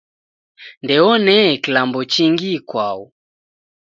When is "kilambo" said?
1.63-1.99